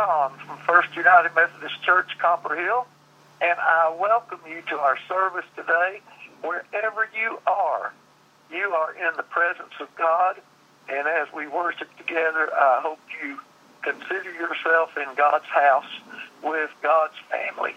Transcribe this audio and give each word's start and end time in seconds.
Tom 0.00 0.32
from 0.46 0.56
First 0.66 0.96
United 0.96 1.34
Methodist 1.34 1.82
Church, 1.82 2.08
Copper 2.18 2.56
Hill, 2.56 2.86
and 3.42 3.58
I 3.60 3.94
welcome 4.00 4.40
you 4.48 4.62
to 4.70 4.78
our 4.78 4.96
service 5.06 5.44
today. 5.54 6.00
Wherever 6.40 7.06
you 7.14 7.38
are, 7.46 7.92
you 8.50 8.70
are 8.70 8.94
in 8.94 9.14
the 9.18 9.22
presence 9.24 9.74
of 9.78 9.94
God, 9.96 10.36
and 10.88 11.06
as 11.06 11.28
we 11.34 11.48
worship 11.48 11.94
together, 11.98 12.48
I 12.50 12.80
hope 12.82 12.98
you 13.22 13.40
consider 13.82 14.32
yourself 14.32 14.96
in 14.96 15.14
God's 15.16 15.44
house 15.44 16.00
with 16.42 16.70
God's 16.82 17.18
family. 17.28 17.74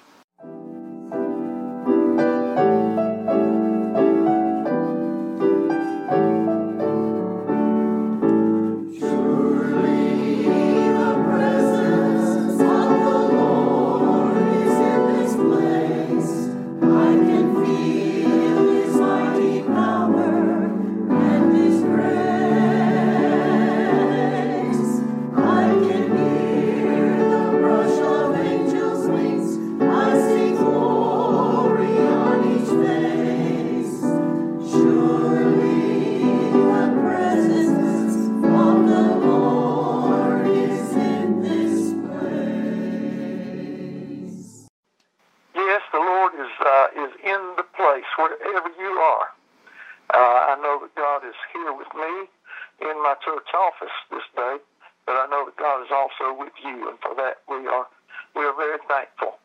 day. 54.35 54.57
But 55.05 55.15
I 55.19 55.27
know 55.27 55.45
that 55.45 55.57
God 55.57 55.83
is 55.83 55.91
also 55.91 56.31
with 56.37 56.53
you, 56.63 56.89
and 56.89 56.97
for 56.99 57.15
that 57.15 57.43
we 57.49 57.67
are 57.67 57.87
we 58.35 58.43
are 58.43 58.55
very 58.55 58.79
thankful. 58.87 59.37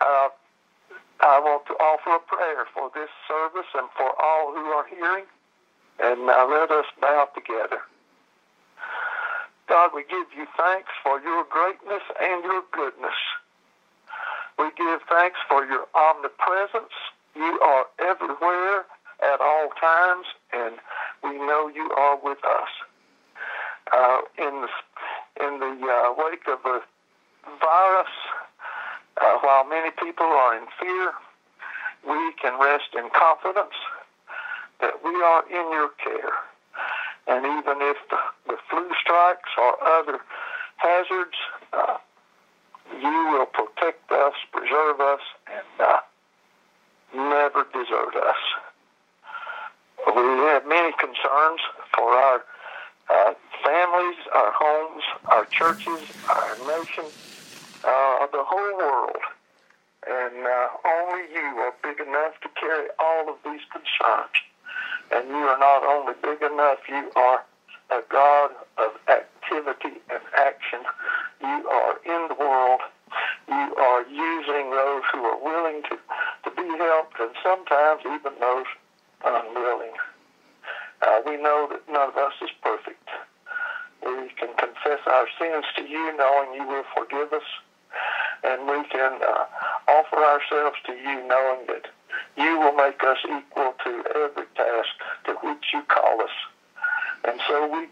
Uh, 0.00 0.28
I 1.20 1.40
want 1.40 1.66
to 1.66 1.74
offer 1.74 2.14
a 2.14 2.22
prayer 2.22 2.66
for 2.72 2.90
this 2.94 3.10
service 3.26 3.66
and 3.74 3.88
for 3.96 4.12
all 4.22 4.54
who 4.54 4.70
are 4.70 4.86
hearing. 4.86 5.24
And 5.98 6.26
now 6.26 6.48
let 6.48 6.70
us 6.70 6.86
bow 7.00 7.28
together. 7.34 7.82
God, 9.68 9.90
we 9.94 10.02
give 10.04 10.26
you 10.36 10.46
thanks 10.56 10.90
for 11.02 11.20
your 11.20 11.44
greatness 11.50 12.02
and 12.22 12.44
your 12.44 12.62
goodness. 12.72 13.18
We 14.58 14.70
give 14.76 15.00
thanks 15.08 15.38
for 15.48 15.64
your 15.66 15.86
omnipresence. 15.94 16.94
You 17.34 17.60
are 17.60 17.86
everywhere 17.98 18.86
at 19.22 19.40
all 19.40 19.70
times, 19.80 20.26
and 20.52 20.76
we 21.22 21.38
know 21.38 21.68
you 21.68 21.90
are 21.96 22.18
with 22.22 22.38
us 22.44 22.70
uh, 23.92 24.20
in 24.38 24.62
the, 24.62 24.68
in 25.44 25.60
the 25.60 25.86
uh, 25.86 26.14
wake 26.16 26.46
of 26.48 26.60
a 26.64 26.80
virus, 27.60 28.12
uh, 29.20 29.38
while 29.40 29.64
many 29.64 29.90
people 29.90 30.26
are 30.26 30.56
in 30.56 30.64
fear, 30.78 31.12
we 32.06 32.32
can 32.40 32.58
rest 32.60 32.94
in 32.94 33.08
confidence 33.10 33.74
that 34.80 35.02
we 35.04 35.14
are 35.22 35.44
in 35.48 35.72
your 35.72 35.90
care. 36.02 36.32
And 37.26 37.44
even 37.44 37.82
if 37.82 37.96
the, 38.08 38.18
the 38.46 38.56
flu 38.70 38.88
strikes 39.02 39.50
or 39.58 39.82
other 39.82 40.20
hazards, 40.76 41.36
uh, 41.72 41.98
you 43.00 43.28
will 43.32 43.46
protect 43.46 44.10
us, 44.12 44.34
preserve 44.52 45.00
us, 45.00 45.20
and 45.46 45.80
uh, 45.80 45.98
never 47.14 47.66
desert 47.72 48.16
us. 48.16 48.36
churches, 55.68 56.00
our 56.28 56.56
nation, 56.66 57.04
uh, 57.84 58.26
the 58.32 58.42
whole 58.42 58.76
world. 58.78 59.16
And 60.08 60.46
uh, 60.46 60.68
only 60.86 61.28
you 61.32 61.44
are 61.60 61.74
big 61.82 62.00
enough 62.00 62.40
to 62.40 62.48
carry 62.58 62.88
all 62.98 63.28
of 63.28 63.36
these 63.44 63.60
concerns. 63.70 64.37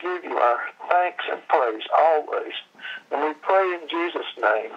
give 0.06 0.30
you 0.30 0.36
our 0.36 0.58
thanks 0.88 1.24
and 1.30 1.40
praise 1.48 1.82
always. 1.96 2.52
And 3.10 3.22
we 3.22 3.34
pray 3.34 3.74
in 3.74 3.88
Jesus' 3.88 4.32
name. 4.40 4.72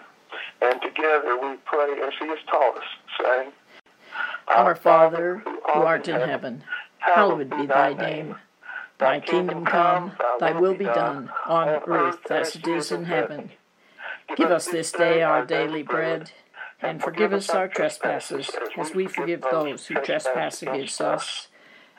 And 0.62 0.82
together 0.82 1.38
we 1.42 1.56
pray 1.66 2.02
as 2.06 2.14
he 2.20 2.28
has 2.28 2.40
taught 2.50 2.78
us, 2.78 2.84
saying, 3.22 3.52
Our 4.48 4.76
Father, 4.76 5.42
who 5.46 5.82
art 5.82 6.08
in 6.08 6.22
heaven, 6.22 6.64
hallowed 7.00 7.50
be 7.50 7.66
thy 7.66 7.94
name. 7.94 8.36
Thy 8.98 9.20
kingdom 9.20 9.66
come, 9.66 10.12
thy 10.40 10.52
will 10.52 10.76
be 10.76 10.86
done, 10.86 11.32
on 11.48 11.70
earth 11.88 12.30
as 12.30 12.56
it 12.56 12.68
is 12.68 12.92
in 12.92 13.06
heaven. 13.06 13.52
Give 14.36 14.52
us 14.52 14.68
this 14.68 14.92
day 14.92 15.24
our 15.24 15.46
daily 15.46 15.84
bread, 15.84 16.32
and 16.82 17.02
forgive 17.02 17.34
us 17.34 17.50
our 17.50 17.68
trespasses, 17.68 18.52
as 18.78 18.94
we 18.94 19.08
forgive 19.08 19.42
those 19.42 19.88
who 19.88 19.96
trespass 19.96 20.62
against 20.62 21.02
us 21.02 21.49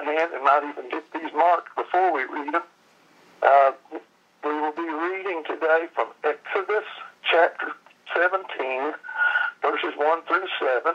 And 0.00 0.44
might 0.44 0.68
even 0.68 0.90
get 0.90 1.04
these 1.12 1.32
marked 1.34 1.74
before 1.76 2.12
we 2.12 2.22
read 2.24 2.54
them. 2.54 2.62
Uh, 3.42 3.72
we 4.44 4.52
will 4.52 4.72
be 4.72 4.88
reading 4.88 5.42
today 5.46 5.86
from 5.94 6.08
Exodus 6.24 6.84
chapter 7.30 7.72
17, 8.14 8.92
verses 9.62 9.94
1 9.96 10.22
through 10.22 10.46
7. 10.58 10.94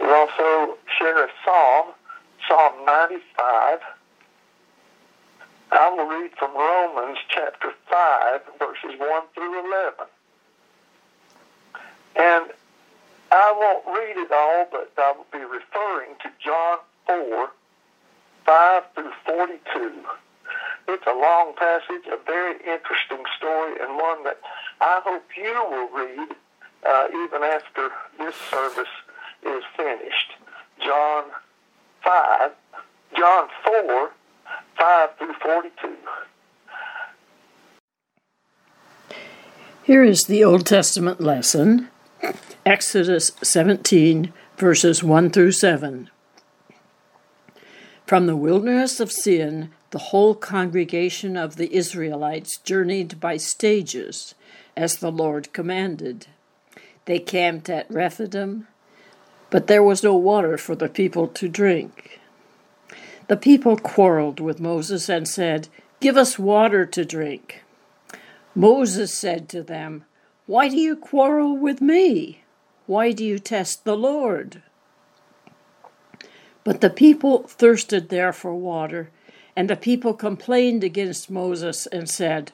We'll 0.00 0.14
also 0.14 0.78
share 0.98 1.24
a 1.24 1.28
psalm, 1.44 1.94
Psalm 2.48 2.84
95. 2.84 3.80
I 5.72 5.90
will 5.90 6.06
read 6.06 6.30
from 6.38 6.54
Romans 6.54 7.18
chapter 7.28 7.72
5, 7.90 8.40
verses 8.58 8.98
1 8.98 9.22
through 9.34 9.66
11. 9.66 10.06
And 12.16 12.52
I 13.32 13.52
won't 13.58 13.98
read 13.98 14.16
it 14.16 14.32
all, 14.32 14.68
but 14.70 14.92
I 14.96 15.12
will 15.12 15.26
be 15.32 15.44
referring 15.44 16.14
to 16.22 16.30
John 16.42 16.78
4, 17.06 17.50
5 18.46 18.82
through 18.94 19.12
42. 19.26 19.92
It's 20.88 21.06
a 21.06 21.14
long 21.14 21.54
passage, 21.56 22.06
a 22.06 22.16
very 22.24 22.54
interesting 22.60 23.24
story, 23.36 23.74
and 23.80 23.96
one 23.96 24.22
that 24.24 24.38
I 24.80 25.00
hope 25.04 25.24
you 25.36 25.52
will 25.68 25.88
read 25.88 26.28
uh, 26.86 27.08
even 27.10 27.42
after 27.42 27.90
this 28.18 28.36
service 28.50 28.94
is 29.44 29.64
finished. 29.76 30.32
John 30.78 31.24
5, 32.02 32.52
John 33.16 33.48
4, 33.64 34.10
5 34.76 35.08
through 35.18 35.34
42. 35.42 35.96
Here 39.82 40.04
is 40.04 40.24
the 40.24 40.44
Old 40.44 40.66
Testament 40.66 41.20
lesson 41.20 41.88
Exodus 42.66 43.32
17, 43.42 44.32
verses 44.56 45.02
1 45.02 45.30
through 45.30 45.52
7. 45.52 46.10
From 48.06 48.26
the 48.26 48.36
wilderness 48.36 49.00
of 49.00 49.12
Sin, 49.12 49.70
the 49.90 49.98
whole 49.98 50.34
congregation 50.34 51.36
of 51.36 51.56
the 51.56 51.74
Israelites 51.74 52.58
journeyed 52.58 53.18
by 53.20 53.36
stages, 53.36 54.34
as 54.76 54.96
the 54.96 55.12
Lord 55.12 55.52
commanded. 55.52 56.26
They 57.06 57.18
camped 57.18 57.70
at 57.70 57.90
Rephidim, 57.90 58.66
but 59.48 59.68
there 59.68 59.82
was 59.82 60.02
no 60.02 60.16
water 60.16 60.58
for 60.58 60.74
the 60.74 60.88
people 60.88 61.28
to 61.28 61.48
drink. 61.48 62.20
The 63.28 63.36
people 63.36 63.76
quarreled 63.76 64.38
with 64.38 64.60
Moses 64.60 65.08
and 65.08 65.26
said, 65.26 65.68
Give 66.00 66.16
us 66.16 66.38
water 66.38 66.86
to 66.86 67.04
drink. 67.04 67.64
Moses 68.54 69.12
said 69.12 69.48
to 69.48 69.62
them, 69.62 70.04
Why 70.46 70.68
do 70.68 70.76
you 70.76 70.96
quarrel 70.96 71.56
with 71.56 71.80
me? 71.80 72.44
Why 72.86 73.12
do 73.12 73.24
you 73.24 73.38
test 73.38 73.84
the 73.84 73.96
Lord? 73.96 74.62
But 76.62 76.80
the 76.80 76.90
people 76.90 77.46
thirsted 77.48 78.08
there 78.08 78.32
for 78.32 78.54
water, 78.54 79.10
and 79.56 79.68
the 79.68 79.76
people 79.76 80.14
complained 80.14 80.84
against 80.84 81.30
Moses 81.30 81.86
and 81.86 82.08
said, 82.08 82.52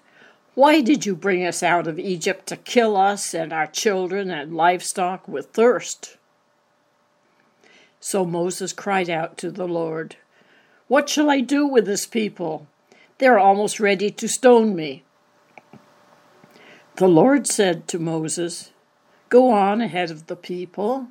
Why 0.55 0.81
did 0.81 1.05
you 1.05 1.15
bring 1.15 1.47
us 1.47 1.63
out 1.63 1.87
of 1.87 1.99
Egypt 1.99 2.47
to 2.49 2.57
kill 2.57 2.97
us 2.97 3.35
and 3.35 3.53
our 3.53 3.67
children 3.67 4.31
and 4.31 4.57
livestock 4.57 5.29
with 5.29 5.51
thirst? 5.51 6.17
So 8.01 8.25
Moses 8.25 8.73
cried 8.73 9.09
out 9.09 9.37
to 9.39 9.51
the 9.51 9.69
Lord, 9.69 10.17
What 10.93 11.09
shall 11.09 11.31
I 11.31 11.41
do 11.41 11.67
with 11.67 11.87
this 11.87 12.05
people? 12.05 12.67
They 13.17 13.27
are 13.27 13.39
almost 13.39 13.81
ready 13.81 14.11
to 14.11 14.29
stone 14.29 14.77
me. 14.77 15.05
The 16.97 17.09
Lord 17.09 17.47
said 17.47 17.89
to 17.89 17.99
Moses, 17.99 18.73
Go 19.31 19.51
on 19.53 19.81
ahead 19.81 20.11
of 20.11 20.27
the 20.27 20.37
people 20.37 21.07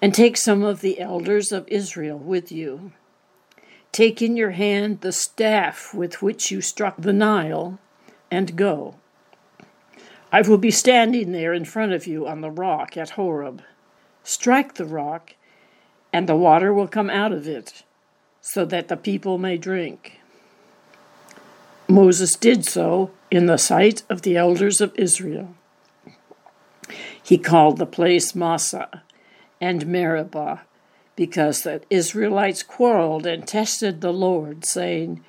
and 0.00 0.14
take 0.14 0.36
some 0.36 0.62
of 0.62 0.80
the 0.80 1.00
elders 1.00 1.50
of 1.50 1.66
Israel 1.66 2.18
with 2.18 2.52
you. 2.52 2.92
Take 3.90 4.22
in 4.22 4.36
your 4.36 4.52
hand 4.52 5.00
the 5.00 5.10
staff 5.10 5.92
with 5.92 6.22
which 6.22 6.52
you 6.52 6.60
struck 6.60 6.94
the 6.96 7.12
Nile 7.12 7.80
and 8.30 8.54
go. 8.54 8.94
I 10.30 10.42
will 10.42 10.56
be 10.56 10.70
standing 10.70 11.32
there 11.32 11.52
in 11.52 11.64
front 11.64 11.92
of 11.92 12.06
you 12.06 12.28
on 12.28 12.42
the 12.42 12.50
rock 12.52 12.96
at 12.96 13.10
Horeb. 13.10 13.62
Strike 14.22 14.74
the 14.74 14.86
rock, 14.86 15.34
and 16.12 16.28
the 16.28 16.36
water 16.36 16.72
will 16.72 16.86
come 16.86 17.10
out 17.10 17.32
of 17.32 17.48
it, 17.48 17.82
so 18.40 18.64
that 18.64 18.88
the 18.88 18.96
people 18.96 19.38
may 19.38 19.56
drink. 19.56 20.20
Moses 21.88 22.34
did 22.34 22.64
so 22.64 23.10
in 23.30 23.46
the 23.46 23.58
sight 23.58 24.02
of 24.08 24.22
the 24.22 24.36
elders 24.36 24.80
of 24.80 24.94
Israel. 24.96 25.54
He 27.22 27.38
called 27.38 27.78
the 27.78 27.86
place 27.86 28.34
Massah 28.34 29.02
and 29.60 29.86
Meribah 29.86 30.62
because 31.16 31.62
the 31.62 31.82
Israelites 31.90 32.62
quarreled 32.62 33.26
and 33.26 33.46
tested 33.46 34.00
the 34.00 34.12
Lord, 34.12 34.64
saying, 34.64 35.22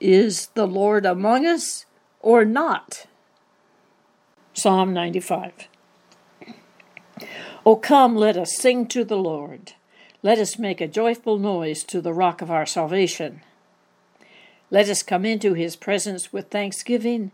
Is 0.00 0.46
the 0.54 0.66
Lord 0.66 1.04
among 1.04 1.46
us 1.46 1.84
or 2.20 2.44
not? 2.44 3.06
Psalm 4.54 4.92
95. 4.92 5.68
O 7.64 7.76
come, 7.76 8.14
let 8.14 8.36
us 8.36 8.56
sing 8.56 8.86
to 8.86 9.04
the 9.04 9.18
Lord. 9.18 9.72
Let 10.26 10.40
us 10.40 10.58
make 10.58 10.80
a 10.80 10.88
joyful 10.88 11.38
noise 11.38 11.84
to 11.84 12.00
the 12.00 12.12
rock 12.12 12.42
of 12.42 12.50
our 12.50 12.66
salvation. 12.66 13.42
Let 14.72 14.88
us 14.88 15.04
come 15.04 15.24
into 15.24 15.54
his 15.54 15.76
presence 15.76 16.32
with 16.32 16.48
thanksgiving. 16.48 17.30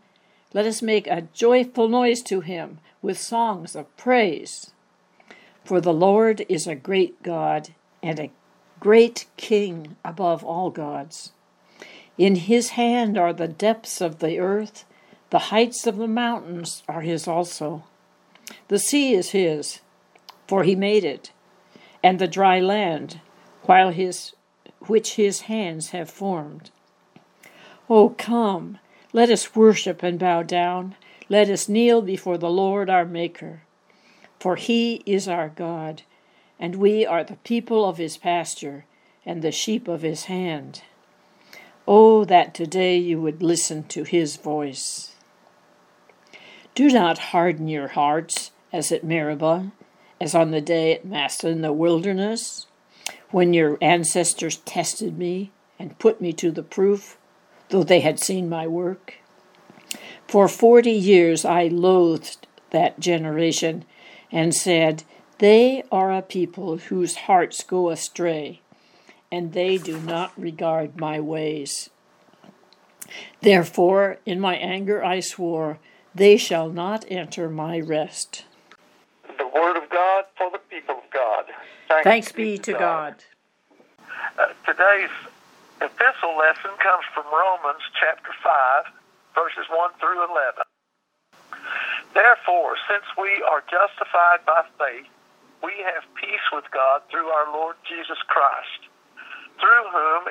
Let 0.53 0.67
us 0.67 0.83
make 0.83 1.07
a 1.07 1.27
joyful 1.33 1.89
noise 1.89 2.21
to 2.25 2.43
him 2.43 2.81
with 3.01 3.19
songs 3.19 3.75
of 3.75 3.97
praise. 3.97 4.73
For 5.65 5.81
the 5.81 5.95
Lord 5.95 6.45
is 6.51 6.67
a 6.67 6.75
great 6.75 7.23
God 7.23 7.71
and 8.03 8.21
a 8.21 8.31
great 8.79 9.25
King 9.39 9.97
above 10.05 10.45
all 10.45 10.69
gods. 10.69 11.33
In 12.19 12.37
his 12.37 12.73
hand 12.77 13.17
are 13.17 13.33
the 13.33 13.49
depths 13.49 14.03
of 14.03 14.19
the 14.19 14.39
earth, 14.39 14.85
the 15.31 15.49
heights 15.49 15.87
of 15.87 15.97
the 15.97 16.07
mountains 16.07 16.83
are 16.87 17.01
his 17.01 17.27
also. 17.27 17.85
The 18.69 18.79
sea 18.79 19.15
is 19.15 19.31
his, 19.31 19.81
for 20.47 20.63
he 20.63 20.77
made 20.77 21.05
it, 21.05 21.31
and 22.03 22.19
the 22.19 22.29
dry 22.29 22.61
land, 22.61 23.21
while 23.63 23.91
his 23.91 24.33
which 24.87 25.15
his 25.15 25.43
hands 25.43 25.91
have 25.91 26.11
formed. 26.11 26.71
O 27.89 28.11
come, 28.11 28.79
let 29.13 29.31
us 29.31 29.55
worship 29.55 30.03
and 30.03 30.19
bow 30.19 30.43
down. 30.43 30.97
Let 31.29 31.49
us 31.49 31.69
kneel 31.69 32.03
before 32.03 32.39
the 32.39 32.51
Lord 32.51 32.91
our 32.91 33.05
Maker. 33.05 33.63
For 34.41 34.57
he 34.57 35.03
is 35.07 35.29
our 35.29 35.51
God, 35.51 36.03
and 36.59 36.77
we 36.77 37.07
are 37.07 37.23
the 37.23 37.37
people 37.37 37.85
of 37.85 37.99
his 37.99 38.17
pasture 38.17 38.87
and 39.25 39.41
the 39.41 39.53
sheep 39.53 39.87
of 39.87 40.03
his 40.03 40.25
hand. 40.25 40.83
Oh, 41.87 42.25
that 42.25 42.55
today 42.55 42.97
you 42.97 43.21
would 43.21 43.43
listen 43.43 43.85
to 43.85 44.05
his 44.05 44.37
voice. 44.37 45.13
Do 46.75 46.91
not 46.91 47.19
harden 47.19 47.69
your 47.69 47.89
hearts 47.89 48.51
as 48.73 48.91
at 48.91 49.05
Meribah, 49.05 49.73
as 50.23 50.37
on 50.37 50.53
the 50.53 50.61
day 50.61 50.93
at 50.93 51.05
Massah 51.05 51.49
in 51.49 51.63
the 51.63 51.73
wilderness, 51.73 52.69
when 53.33 53.53
your 53.53 53.77
ancestors 53.81 54.59
tested 54.59 55.19
me 55.19 55.51
and 55.81 55.99
put 55.99 56.21
me 56.21 56.33
to 56.33 56.53
the 56.53 56.63
proof, 56.63 57.19
though 57.71 57.83
they 57.83 57.99
had 57.99 58.21
seen 58.21 58.49
my 58.49 58.65
work. 58.65 59.15
For 60.29 60.47
forty 60.47 60.93
years 60.93 61.45
I 61.45 61.67
loathed 61.67 62.47
that 62.71 63.01
generation 63.01 63.85
and 64.31 64.55
said, 64.55 65.03
They 65.39 65.83
are 65.91 66.13
a 66.13 66.23
people 66.23 66.77
whose 66.77 67.27
hearts 67.27 67.65
go 67.65 67.91
astray, 67.91 68.61
and 69.33 69.53
they 69.53 69.77
do 69.77 69.99
not 69.99 70.31
regard 70.41 71.01
my 71.01 71.19
ways. 71.19 71.91
Therefore, 73.41 74.19
in 74.25 74.39
my 74.39 74.55
anger 74.55 75.05
I 75.05 75.19
swore, 75.19 75.81
They 76.15 76.37
shall 76.37 76.69
not 76.69 77.05
enter 77.09 77.51
my 77.51 77.81
rest. 77.81 78.45
The 79.93 79.99
Word 79.99 80.25
of 80.25 80.25
God 80.25 80.25
for 80.37 80.51
the 80.51 80.63
people 80.73 80.97
of 80.97 81.11
God. 81.13 81.45
Thanks, 81.89 82.05
Thanks 82.05 82.33
be 82.33 82.59
to 82.59 82.73
God. 82.73 82.81
God. 82.81 83.25
Uh, 84.39 84.53
today's 84.65 85.13
epistle 85.81 86.37
lesson 86.37 86.73
comes 86.81 87.05
from 87.13 87.25
Romans 87.29 87.85
chapter 88.01 88.33
5 88.43 88.85
verses 89.35 89.69
1 89.69 89.91
through 90.01 90.25
11. 90.33 90.65
Therefore, 92.15 92.77
since 92.89 93.05
we 93.17 93.41
are 93.49 93.65
justified 93.69 94.45
by 94.45 94.65
faith, 94.77 95.09
we 95.65 95.73
have 95.85 96.05
peace 96.17 96.47
with 96.53 96.65
God 96.73 97.01
through 97.11 97.29
our 97.29 97.53
Lord 97.53 97.77
Jesus 97.89 98.21
Christ, 98.29 98.89
through 99.61 99.87
whom 99.93 100.23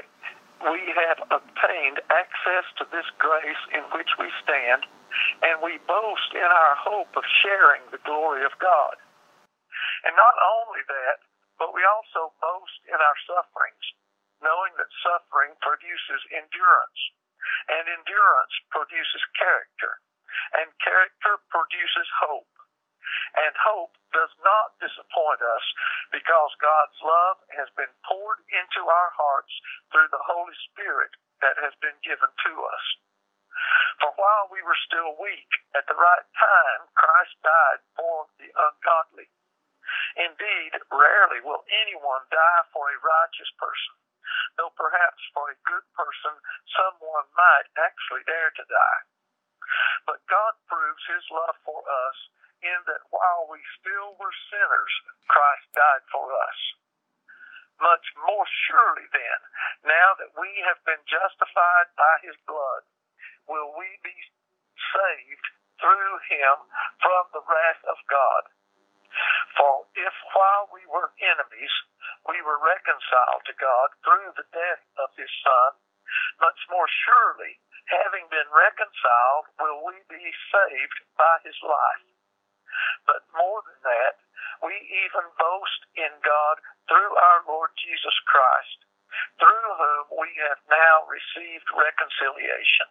we 0.70 0.82
have 0.94 1.22
obtained 1.34 2.02
access 2.14 2.66
to 2.78 2.86
this 2.94 3.10
grace 3.18 3.64
in 3.74 3.82
which 3.98 4.14
we 4.22 4.30
stand, 4.46 4.86
and 5.42 5.58
we 5.62 5.82
boast 5.90 6.34
in 6.34 6.46
our 6.46 6.76
hope 6.78 7.10
of 7.18 7.26
sharing 7.42 7.82
the 7.90 8.02
glory 8.06 8.46
of 8.46 8.54
God. 8.62 8.98
And 10.06 10.16
not 10.18 10.36
only 10.42 10.82
that, 10.88 11.18
but 11.62 11.74
we 11.74 11.86
also 11.86 12.34
boast 12.42 12.82
in 12.90 12.98
our 12.98 13.18
sufferings 13.30 13.86
knowing 14.42 14.74
that 14.76 14.90
suffering 15.06 15.54
produces 15.62 16.22
endurance, 16.34 17.02
and 17.70 17.86
endurance 17.86 18.56
produces 18.74 19.22
character, 19.38 20.02
and 20.58 20.68
character 20.82 21.38
produces 21.54 22.10
hope. 22.26 22.50
And 23.32 23.54
hope 23.56 23.96
does 24.12 24.34
not 24.44 24.76
disappoint 24.84 25.40
us 25.40 25.66
because 26.12 26.52
God's 26.60 27.00
love 27.00 27.38
has 27.56 27.70
been 27.80 27.92
poured 28.04 28.44
into 28.52 28.82
our 28.84 29.12
hearts 29.16 29.54
through 29.92 30.12
the 30.12 30.26
Holy 30.28 30.56
Spirit 30.72 31.16
that 31.40 31.56
has 31.60 31.72
been 31.80 31.96
given 32.04 32.28
to 32.28 32.54
us. 32.66 32.86
For 34.04 34.12
while 34.16 34.48
we 34.52 34.64
were 34.64 34.78
still 34.88 35.16
weak, 35.20 35.48
at 35.76 35.88
the 35.88 35.96
right 35.96 36.28
time, 36.40 36.82
Christ 36.96 37.36
died 37.44 37.82
for 37.96 38.28
the 38.40 38.52
ungodly. 38.52 39.32
Indeed, 40.16 40.72
rarely 40.92 41.40
will 41.42 41.64
anyone 41.68 42.26
die 42.32 42.64
for 42.72 42.90
a 42.90 43.00
righteous 43.00 43.52
person, 43.58 43.96
though 44.58 44.74
perhaps 44.76 45.22
for 45.34 45.50
a 45.50 45.62
good 45.68 45.86
person 45.96 46.34
someone 46.76 47.28
might 47.36 47.68
actually 47.80 48.24
dare 48.28 48.52
to 48.52 48.66
die. 48.66 49.02
But 50.06 50.28
God 50.28 50.54
proves 50.68 51.04
his 51.08 51.24
love 51.32 51.56
for 51.64 51.80
us 51.84 52.18
in 52.62 52.80
that 52.86 53.08
while 53.10 53.48
we 53.50 53.60
still 53.80 54.16
were 54.20 54.36
sinners, 54.52 54.94
Christ 55.28 55.68
died 55.74 56.06
for 56.12 56.28
us. 56.36 56.60
Much 57.82 58.06
more 58.28 58.46
surely 58.70 59.10
then, 59.10 59.42
now 59.90 60.14
that 60.22 60.38
we 60.38 60.50
have 60.70 60.84
been 60.86 61.02
justified 61.10 61.90
by 61.98 62.16
his 62.22 62.38
blood, 62.46 62.86
will 63.50 63.74
we 63.74 63.90
be 64.06 64.14
saved 64.94 65.46
through 65.82 66.16
him 66.30 66.56
from 67.02 67.24
the 67.34 67.42
wrath 67.42 67.84
of 67.90 67.98
God. 68.06 68.44
For 69.58 69.86
if 69.96 70.16
while 70.34 70.70
we 70.72 70.84
were 70.88 71.12
enemies, 71.20 71.76
we 72.28 72.42
were 72.42 72.60
reconciled 72.62 73.44
to 73.48 73.56
God 73.60 73.90
through 74.06 74.32
the 74.36 74.48
death 74.52 74.84
of 74.98 75.10
his 75.18 75.32
Son, 75.44 75.72
much 76.40 76.60
more 76.70 76.88
surely, 76.88 77.60
having 77.92 78.28
been 78.32 78.50
reconciled, 78.52 79.52
will 79.60 79.84
we 79.84 80.00
be 80.08 80.32
saved 80.52 81.00
by 81.18 81.40
his 81.44 81.58
life. 81.64 82.08
But 83.06 83.28
more 83.36 83.62
than 83.68 83.82
that, 83.84 84.16
we 84.64 84.74
even 85.08 85.26
boast 85.36 85.82
in 85.98 86.14
God 86.24 86.58
through 86.88 87.14
our 87.16 87.44
Lord 87.48 87.72
Jesus 87.80 88.16
Christ, 88.28 88.80
through 89.40 89.72
whom 89.76 90.06
we 90.24 90.30
have 90.48 90.62
now 90.70 91.04
received 91.10 91.68
reconciliation. 91.74 92.88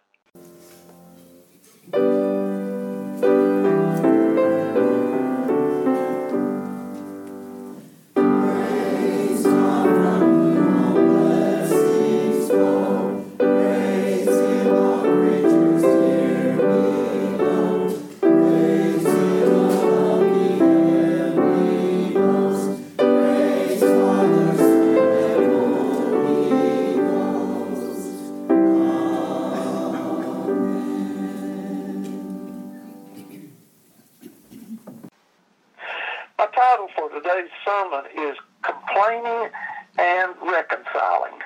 Sermon 37.65 38.05
is 38.17 38.37
complaining 38.63 39.49
and 39.97 40.33
reconciling. 40.41 41.39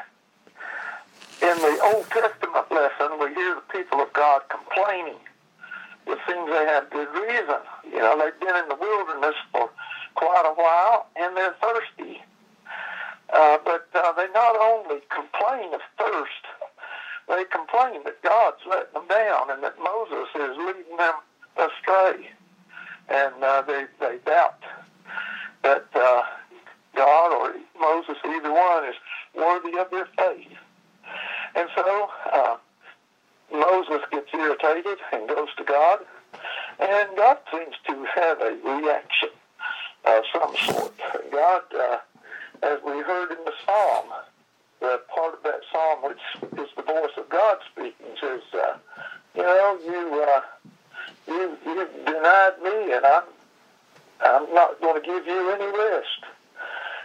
In 1.41 1.57
the 1.59 1.79
Old 1.83 2.05
Testament 2.09 2.71
lesson, 2.71 3.19
we 3.19 3.33
hear 3.33 3.55
the 3.55 3.67
people 3.71 4.01
of 4.01 4.11
God 4.13 4.41
complaining. 4.49 5.19
It 6.07 6.19
seems 6.27 6.49
they 6.49 6.65
have 6.65 6.89
good 6.89 7.09
reason. 7.13 7.61
You 7.91 7.99
know, 7.99 8.17
they've 8.17 8.39
been 8.39 8.55
in 8.55 8.69
the 8.69 8.75
wilderness 8.75 9.35
for 9.51 9.69
quite 10.15 10.45
a 10.45 10.53
while 10.53 11.07
and 11.15 11.35
they're 11.35 11.55
thirsty. 11.61 12.21
Uh, 13.33 13.57
but 13.65 13.87
uh, 13.95 14.13
they 14.13 14.27
not 14.33 14.55
only 14.59 15.01
complain 15.09 15.73
of 15.73 15.81
thirst, 15.97 16.45
they 17.27 17.43
complain 17.45 18.03
that 18.05 18.21
God's 18.21 18.61
letting 18.69 18.93
them 18.93 19.07
down 19.09 19.49
and 19.49 19.63
that 19.63 19.75
Moses 19.79 20.29
is 20.35 20.57
leading 20.57 20.97
them 20.97 21.15
astray. 21.57 22.29
And 23.09 23.43
uh, 23.43 23.63
they, 23.63 23.85
they 23.99 24.17
doubt 24.25 24.61
that 25.65 25.85
uh, 25.95 26.21
God 26.95 27.33
or 27.33 27.55
Moses, 27.79 28.17
either 28.23 28.53
one, 28.53 28.85
is 28.85 28.95
worthy 29.35 29.77
of 29.79 29.89
their 29.89 30.07
faith. 30.17 30.53
And 31.55 31.67
so 31.75 32.09
uh, 32.31 32.57
Moses 33.51 34.01
gets 34.11 34.29
irritated 34.33 34.99
and 35.11 35.27
goes 35.27 35.49
to 35.57 35.63
God, 35.63 35.99
and 36.79 37.09
God 37.17 37.37
seems 37.51 37.75
to 37.87 38.05
have 38.15 38.41
a 38.41 38.57
reaction 38.63 39.29
of 40.05 40.23
some 40.31 40.55
sort. 40.67 40.93
God, 41.31 41.61
uh, 41.73 41.97
as 42.61 42.77
we 42.85 43.01
heard 43.01 43.31
in 43.31 43.43
the 43.43 43.53
psalm, 43.65 44.05
the 44.81 45.01
part 45.13 45.33
of 45.33 45.43
that 45.43 45.61
psalm 45.71 46.03
which 46.03 46.61
is 46.61 46.69
the 46.75 46.83
voice 46.83 47.15
of 47.17 47.27
God 47.29 47.57
speaking 47.71 48.13
says, 48.21 48.41
uh, 48.53 48.77
you 49.35 49.41
know, 49.41 49.79
you, 49.83 50.25
uh, 50.27 50.41
you, 51.27 51.57
you 51.65 51.87
denied 52.05 52.61
me, 52.63 52.93
and 52.93 53.05
I'm 53.05 53.23
I'm 54.21 54.53
not 54.53 54.79
going 54.81 55.01
to 55.01 55.05
give 55.05 55.25
you 55.27 55.51
any 55.51 55.65
rest. 55.65 56.23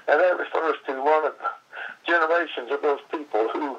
And 0.09 0.21
that 0.21 0.39
refers 0.39 0.77
to 0.87 0.93
one 1.03 1.27
of 1.27 1.35
the 1.39 2.07
generations 2.07 2.71
of 2.71 2.83
those 2.83 3.01
people 3.11 3.49
who 3.53 3.77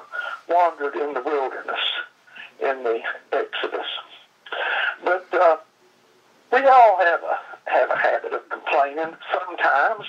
wandered 0.47 0.95
in 0.95 1.13
the 1.13 1.21
wilderness 1.21 1.79
in 2.62 2.83
the 2.83 2.99
Exodus. 3.31 3.88
But 5.03 5.25
uh, 5.33 5.57
we 6.51 6.59
all 6.59 6.97
have 6.99 7.23
a 7.23 7.39
have 7.65 7.89
a 7.89 7.97
habit 7.97 8.33
of 8.33 8.47
complaining 8.49 9.15
sometimes, 9.31 10.05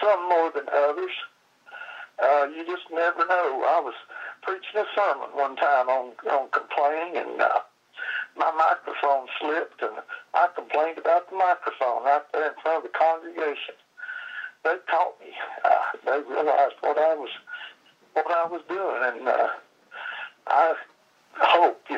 some 0.00 0.28
more 0.28 0.50
than 0.50 0.66
others. 0.72 1.10
Uh, 2.18 2.46
you 2.54 2.66
just 2.66 2.90
never 2.90 3.26
know. 3.26 3.64
I 3.66 3.80
was 3.80 3.94
preaching 4.42 4.76
a 4.76 4.84
sermon 4.94 5.28
one 5.34 5.56
time 5.56 5.88
on 5.88 6.12
on 6.30 6.48
complaining, 6.50 7.16
and 7.16 7.40
uh, 7.40 7.60
my 8.36 8.50
microphone 8.52 9.26
slipped, 9.40 9.82
and 9.82 10.02
I 10.34 10.48
complained 10.54 10.98
about 10.98 11.28
the 11.30 11.36
microphone 11.36 12.04
right 12.04 12.22
there 12.32 12.48
in 12.48 12.54
front 12.62 12.84
of 12.84 12.92
the 12.92 12.96
congregation. 12.96 13.74
They 14.64 14.76
caught 14.88 15.18
me. 15.20 15.32
Uh, 15.64 15.84
they 16.04 16.20
realized 16.28 16.76
what 16.80 16.98
I 16.98 17.14
was 17.14 17.30
what 18.14 18.26
I 18.30 18.46
was 18.46 18.62
doing, 18.68 19.00
and 19.02 19.28
uh, 19.28 19.48
I 20.46 20.74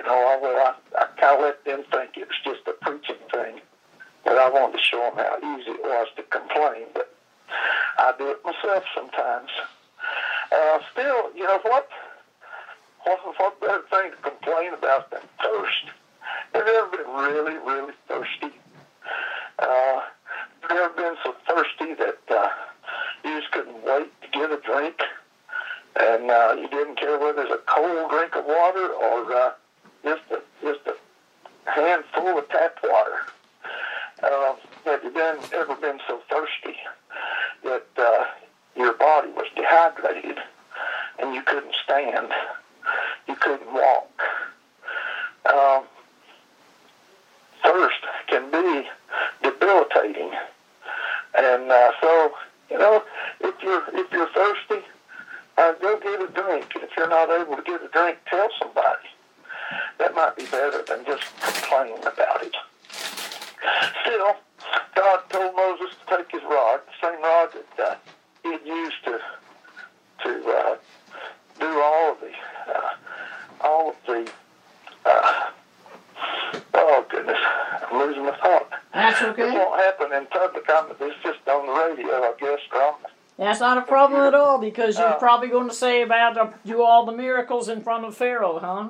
you 0.03 0.09
know, 0.09 0.15
I, 0.15 0.75
I, 0.99 1.03
I 1.03 1.07
kind 1.21 1.39
of 1.39 1.41
let 1.43 1.65
them 1.65 1.85
think 1.91 2.17
it 2.17 2.29
was 2.29 2.41
just 2.45 2.67
a 2.67 2.73
preaching 2.85 3.23
thing, 3.33 3.61
but 4.25 4.37
I 4.37 4.51
wanted 4.51 4.79
to 4.79 4.83
show 4.83 4.99
them 4.99 5.25
how 5.25 5.39
easy 5.39 5.71
it 5.71 5.83
was 5.83 6.09
to 6.17 6.23
complain. 6.25 6.87
But 6.95 7.15
I 7.99 8.13
do 8.19 8.31
it 8.31 8.45
myself 8.45 8.85
sometimes. 8.95 9.51
Uh, 10.51 10.79
still, 10.93 11.31
you 11.37 11.45
know 11.45 11.61
what? 11.63 11.89
What, 13.05 13.21
what 13.39 13.61
better 13.61 13.83
thing 13.91 14.11
to 14.11 14.31
complain 14.31 14.75
about 14.75 15.11
than 15.11 15.23
thirst? 15.43 15.85
Have 16.55 16.67
you 16.67 16.75
ever 16.75 16.97
been 16.97 17.13
really, 17.15 17.59
really 17.59 17.95
thirsty? 18.09 18.55
Uh, 19.59 20.01
have 20.63 20.71
you 20.71 20.79
ever 20.79 20.95
been 20.95 21.15
so 21.25 21.35
thirsty 21.47 21.95
that 21.95 22.19
uh, 22.31 22.49
you 23.25 23.41
just 23.41 23.53
couldn't 23.53 23.85
wait 23.85 24.11
to 24.23 24.29
get 24.33 24.51
a 24.51 24.61
drink? 24.61 25.01
And 25.95 26.31
uh, 26.31 26.57
you 26.59 26.69
didn't 26.69 26.99
care 26.99 27.19
whether 27.19 27.43
it's 27.43 27.53
a 27.53 27.61
cold 27.67 28.11
drink 28.11 28.35
of 28.35 28.47
water 28.47 28.89
or 28.89 29.33
uh, 29.33 29.53
just 30.03 30.23
a 30.31 30.41
just 30.63 30.81
a 30.87 31.71
handful 31.71 32.39
of 32.39 32.49
tap 32.49 32.79
water. 32.83 33.21
Uh, 34.23 34.55
have 34.85 35.03
you 35.05 35.11
been 35.11 35.39
ever 35.53 35.75
been 35.77 35.99
so 36.07 36.21
thirsty 36.31 36.77
that 37.65 37.87
uh, 37.99 38.25
your 38.77 38.95
body 38.95 39.29
was 39.31 39.47
dehydrated 39.57 40.39
and 41.19 41.35
you 41.35 41.43
couldn't 41.43 41.75
stand, 41.83 42.29
you 43.29 43.35
couldn't 43.37 43.73
walk? 43.73 44.23
Um, 45.53 45.85
thirst 47.63 48.01
can 48.29 48.51
be 48.51 48.89
debilitating. 49.43 50.31
And 51.35 51.71
uh, 51.71 51.93
so, 52.01 52.33
you 52.71 52.79
know, 52.79 53.03
if 53.41 53.55
you're 53.63 53.85
if 53.93 54.13
you're 54.13 54.29
thirsty, 54.29 54.87
uh, 55.59 55.73
go 55.81 55.99
get 55.99 56.21
a 56.21 56.29
drink. 56.29 56.73
If 56.77 56.91
you're 56.97 57.09
not 57.09 57.31
able 57.31 57.57
to 57.57 57.63
get 57.63 57.83
a 57.83 57.89
drink, 57.89 58.19
tell 58.29 58.49
somebody. 58.61 59.09
That 59.99 60.15
might 60.15 60.37
be 60.37 60.45
better 60.47 60.83
than 60.87 61.05
just 61.05 61.25
complaining 61.41 61.99
about 62.01 62.43
it. 62.43 62.55
Still, 64.03 64.37
God 64.95 65.21
told 65.31 65.55
Moses 65.57 65.95
to 66.07 66.17
take 66.17 66.31
his 66.33 66.43
rod, 66.43 66.81
the 66.87 67.07
same 67.07 67.23
rod 67.23 67.51
that 67.53 67.87
uh, 67.87 67.95
he 68.43 68.53
had 68.53 68.67
used 68.67 69.05
to 69.05 69.21
to 70.25 70.31
uh, 70.49 70.77
do 71.59 71.81
all 71.81 72.13
of 72.13 72.21
the 72.21 72.73
uh, 72.73 72.95
all 73.61 73.91
of 73.91 73.97
the 74.07 74.31
uh, 75.05 75.51
Oh 76.75 77.05
goodness, 77.09 77.39
I'm 77.91 77.99
losing 77.99 78.25
my 78.25 78.37
thought. 78.37 78.69
That's 78.95 79.23
okay. 79.23 79.43
This 79.43 79.55
won't 79.55 79.81
happen 79.81 80.13
in 80.13 80.27
public. 80.27 80.65
I'm, 80.69 80.87
it's 81.01 81.23
just 81.23 81.47
on 81.49 81.67
the 81.67 81.73
radio, 81.73 82.15
I 82.15 82.33
guess. 82.39 82.59
From 82.71 82.95
That's 83.39 83.61
not 83.61 83.79
a 83.79 83.83
problem 83.83 84.23
at 84.23 84.35
all 84.35 84.59
because 84.59 84.99
you're 84.99 85.07
uh, 85.07 85.19
probably 85.19 85.49
going 85.49 85.69
to 85.69 85.75
say 85.75 86.03
about 86.03 86.65
do 86.65 86.83
all 86.83 87.05
the 87.05 87.13
miracles 87.13 87.69
in 87.69 87.83
front 87.83 88.05
of 88.05 88.17
Pharaoh, 88.17 88.59
huh? 88.59 88.89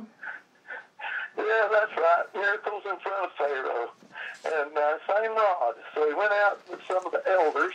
Yeah, 1.36 1.68
that's 1.70 1.96
right. 1.96 2.24
Miracles 2.34 2.82
in 2.84 2.98
front 3.00 3.24
of 3.24 3.32
Pharaoh. 3.38 3.90
And 4.44 4.76
uh, 4.76 4.98
same 5.08 5.32
rod. 5.32 5.74
So 5.94 6.08
he 6.08 6.14
went 6.14 6.32
out 6.32 6.60
with 6.70 6.80
some 6.88 7.04
of 7.06 7.12
the 7.12 7.22
elders. 7.28 7.74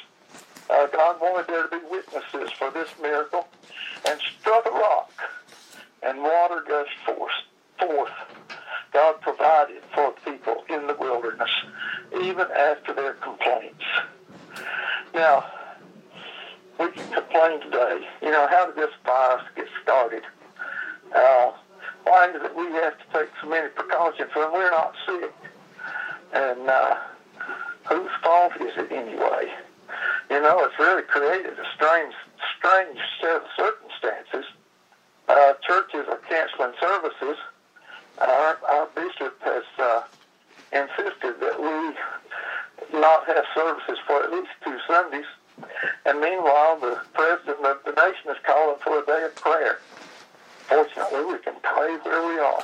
Uh, 0.69 0.87
God 0.87 1.21
wanted 1.21 1.47
there 1.47 1.67
to 1.67 1.69
be 1.69 1.85
witnesses 1.89 2.51
for 2.57 2.71
this 2.71 2.89
miracle 3.01 3.47
and 4.07 4.19
struck 4.39 4.65
a 4.65 4.71
rock 4.71 5.11
and 6.03 6.21
water 6.21 6.63
gushed 6.67 6.97
forth. 7.05 7.31
forth. 7.79 8.11
God 8.93 9.21
provided 9.21 9.81
for 9.93 10.11
people 10.25 10.63
in 10.69 10.87
the 10.87 10.95
wilderness, 10.95 11.49
even 12.21 12.47
after 12.55 12.93
their 12.93 13.13
complaints. 13.13 13.83
Now, 15.13 15.45
we 16.79 16.91
can 16.91 17.11
complain 17.13 17.61
today. 17.61 18.07
You 18.21 18.31
know, 18.31 18.47
how 18.49 18.67
did 18.67 18.75
this 18.75 18.93
virus 19.05 19.43
get 19.55 19.67
started? 19.83 20.23
Uh, 21.15 21.51
is 22.35 22.41
it 22.43 22.55
we 22.55 22.65
have 22.73 22.97
to 22.97 23.05
take 23.13 23.29
so 23.41 23.49
many 23.49 23.69
precautions 23.69 24.31
when 24.33 24.51
we're 24.53 24.71
not 24.71 24.93
sick? 25.05 25.33
And 26.33 26.69
uh, 26.69 26.95
whose 27.89 28.11
fault 28.23 28.53
is 28.59 28.77
it 28.77 28.91
anyway? 28.91 29.51
You 30.29 30.41
know, 30.41 30.63
it's 30.65 30.77
really 30.79 31.03
created 31.03 31.53
a 31.57 31.65
strange, 31.75 32.13
strange 32.57 32.99
set 33.21 33.37
of 33.37 33.43
circumstances. 33.55 34.45
Uh, 35.27 35.53
churches 35.65 36.05
are 36.09 36.19
canceling 36.29 36.73
services. 36.79 37.37
Our, 38.19 38.57
our 38.69 38.87
bishop 38.95 39.39
has 39.43 39.63
uh, 39.79 40.01
insisted 40.73 41.39
that 41.39 41.59
we 41.59 42.99
not 42.99 43.25
have 43.27 43.43
services 43.55 43.97
for 44.05 44.23
at 44.23 44.31
least 44.31 44.49
two 44.63 44.77
Sundays. 44.87 45.25
And 46.05 46.19
meanwhile, 46.19 46.79
the 46.79 47.01
president 47.13 47.65
of 47.65 47.77
the 47.85 47.91
nation 47.91 48.31
is 48.31 48.37
calling 48.45 48.77
for 48.83 48.99
a 48.99 49.05
day 49.05 49.23
of 49.23 49.35
prayer. 49.35 49.79
Fortunately, 50.67 51.25
we 51.25 51.39
can 51.39 51.55
pray 51.63 51.95
where 52.03 52.27
we 52.27 52.39
are. 52.39 52.63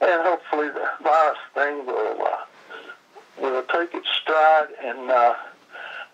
And 0.00 0.22
hopefully 0.22 0.68
the 0.68 0.88
virus 1.02 1.38
thing 1.52 1.86
will, 1.86 2.22
uh, 2.22 2.36
will 3.40 3.62
take 3.64 3.94
its 3.94 4.08
stride 4.22 4.68
and 4.82 5.10
uh, 5.10 5.34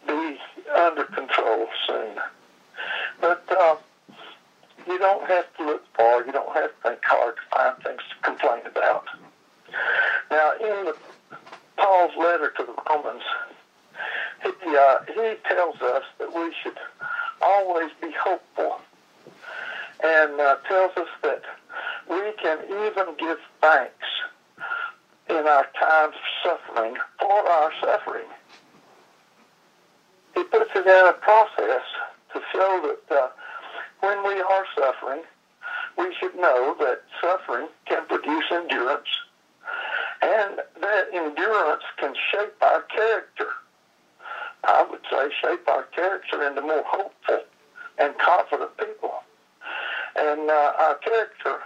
be 0.07 0.39
under 0.77 1.05
control 1.05 1.69
soon. 1.87 2.17
But 3.21 3.45
uh, 3.51 3.77
you 4.87 4.99
don't 4.99 5.27
have 5.29 5.57
to 5.57 5.65
look 5.65 5.85
far. 5.95 6.27
You 6.27 6.33
don't 6.33 6.53
have 6.55 6.71
to 6.71 6.89
think 6.89 7.01
hard 7.05 7.37
to 7.37 7.43
find 7.57 7.83
things 7.85 8.01
to 8.11 8.29
complain 8.29 8.63
about. 8.67 9.05
Now, 10.31 10.53
in 10.61 10.87
the, 10.87 10.97
Paul's 11.77 12.13
letter 12.19 12.53
to 12.57 12.65
the 12.65 12.75
Romans, 12.89 13.23
he, 14.43 14.77
uh, 14.77 14.99
he 15.07 15.35
tells 15.49 15.81
us 15.81 16.03
that 16.19 16.35
we 16.35 16.53
should 16.63 16.79
always 17.41 17.91
be 18.01 18.11
hopeful 18.11 18.81
and 20.03 20.41
uh, 20.41 20.57
tells 20.69 20.97
us 20.97 21.09
that 21.23 21.43
we 22.09 22.33
can 22.43 22.59
even 22.65 23.15
give 23.19 23.39
thanks 23.61 24.07
in 25.29 25.47
our 25.47 25.67
times 25.79 26.15
of 26.45 26.59
suffering 26.67 26.97
for 27.19 27.49
our 27.49 27.73
suffering. 27.81 28.27
He 30.35 30.43
puts 30.45 30.71
it 30.75 30.87
in 30.87 31.07
a 31.07 31.13
process 31.13 31.83
to 32.33 32.41
show 32.53 32.97
that 33.09 33.17
uh, 33.17 33.29
when 34.01 34.25
we 34.25 34.41
are 34.41 34.65
suffering, 34.77 35.23
we 35.99 36.15
should 36.19 36.35
know 36.37 36.75
that 36.81 37.03
suffering 37.21 37.69
can 37.87 38.07
produce 38.07 38.45
endurance 38.51 39.09
and 40.23 40.61
that 40.81 41.05
endurance 41.13 41.83
can 41.99 42.15
shape 42.31 42.55
our 42.63 42.83
character. 42.83 43.47
I 44.65 44.87
would 44.91 45.01
say 45.11 45.31
shape 45.41 45.67
our 45.69 45.85
character 45.85 46.47
into 46.47 46.61
more 46.61 46.85
hopeful 46.87 47.41
and 47.99 48.15
confident 48.19 48.77
people. 48.77 49.10
And 50.21 50.51
uh, 50.51 50.73
our 50.79 50.97
character 50.97 51.61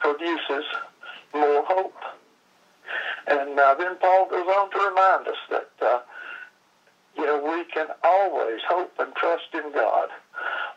produces 0.00 0.64
more 1.34 1.64
hope. 1.66 1.94
And 3.26 3.58
uh, 3.58 3.74
then 3.74 3.96
Paul 4.00 4.28
goes 4.30 4.46
on 4.46 4.70
to 4.70 4.78
remind 4.78 5.28
us 5.28 5.36
that, 5.50 5.70
uh, 5.84 5.98
you 7.16 7.26
know, 7.26 7.44
we 7.44 7.64
can 7.72 7.88
always 8.02 8.60
hope 8.66 8.92
and 8.98 9.14
trust 9.16 9.52
in 9.52 9.70
God, 9.72 10.08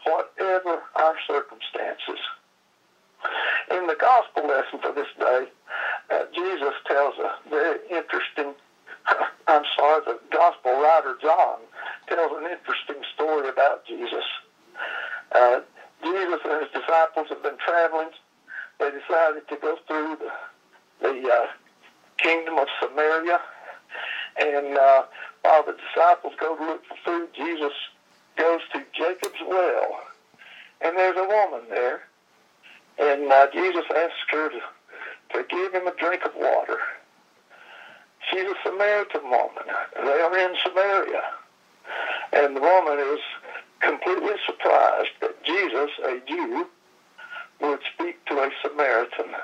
whatever 0.05 0.81
our 0.95 1.15
circumstances. 1.25 2.19
In 3.71 3.87
the 3.87 3.95
gospel 3.99 4.47
lesson 4.47 4.79
for 4.81 4.93
this 4.93 5.07
day, 5.17 5.47
uh, 6.11 6.23
Jesus 6.35 6.73
tells 6.87 7.15
a 7.19 7.49
very 7.49 7.79
interesting, 7.89 8.53
I'm 9.47 9.63
sorry, 9.77 10.01
the 10.05 10.19
gospel 10.31 10.71
writer 10.73 11.15
John 11.21 11.59
tells 12.09 12.31
an 12.35 12.51
interesting 12.51 13.01
story 13.15 13.47
about 13.47 13.85
Jesus. 13.85 14.25
Jesus 16.03 16.39
and 16.45 16.61
his 16.61 16.71
disciples 16.71 17.27
have 17.29 17.43
been 17.43 17.57
traveling. 17.57 18.09
They 18.79 18.91
decided 18.91 19.47
to 19.49 19.55
go 19.57 19.77
through 19.87 20.17
the, 20.19 20.31
the 21.01 21.29
uh, 21.29 21.47
kingdom 22.17 22.57
of 22.57 22.67
Samaria. 22.81 23.39
And 24.39 24.77
uh, 24.77 25.03
while 25.41 25.65
the 25.65 25.73
disciples 25.73 26.33
go 26.39 26.55
to 26.55 26.63
look 26.63 26.85
for 26.85 26.97
food, 27.03 27.29
Jesus 27.35 27.73
goes 28.37 28.61
to 28.73 28.83
Jacob's 28.93 29.41
well. 29.47 29.99
And 30.81 30.95
there's 30.95 31.17
a 31.17 31.27
woman 31.27 31.67
there. 31.69 32.01
And 32.99 33.31
uh, 33.31 33.47
Jesus 33.51 33.85
asks 33.95 34.13
her 34.29 34.49
to, 34.49 34.59
to 35.33 35.45
give 35.49 35.73
him 35.73 35.87
a 35.87 35.95
drink 35.95 36.23
of 36.25 36.31
water. 36.35 36.77
She's 38.29 38.43
a 38.43 38.55
Samaritan 38.63 39.23
woman. 39.23 39.63
They 39.95 40.21
are 40.21 40.37
in 40.37 40.55
Samaria. 40.65 41.23
And 42.33 42.55
the 42.55 42.61
woman 42.61 42.99
is 42.99 43.19
completely 43.79 44.33
surprised 44.45 45.11
that 45.21 45.43
Jesus, 45.43 45.89
a 46.03 46.19
Jew, 46.27 46.67
would 47.61 47.79
speak 47.93 48.23
to 48.25 48.35
a 48.35 48.49
Samaritan. 48.61 49.35